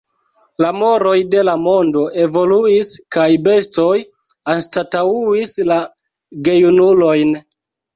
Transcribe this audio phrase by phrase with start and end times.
[0.65, 3.95] La moroj de la mondo evoluis, kaj bestoj
[4.57, 5.83] anstataŭis la
[6.51, 7.43] gejunulojn.